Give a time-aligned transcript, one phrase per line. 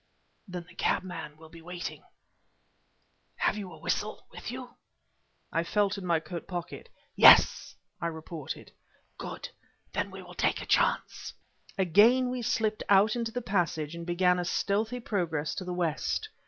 [0.47, 2.01] "Then the cabman will be waiting."
[3.35, 4.73] "Have you a whistle with you?"
[5.51, 6.89] I felt in my coat pocket.
[7.15, 8.71] "Yes," I reported.
[9.19, 9.49] "Good!
[9.93, 11.35] Then we will take a chance."
[11.77, 16.29] Again we slipped out into the passage and began a stealthy progress to the west.